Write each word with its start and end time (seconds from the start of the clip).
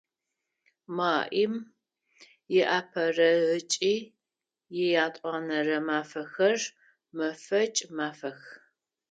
Маим 0.97 1.53
иапэрэ 2.57 3.31
ыкӏи 3.57 3.95
иятӏонэрэ 4.85 5.77
мафэхэр 5.87 6.59
мэфэкӏ 7.17 7.79
мафэх. 7.95 8.39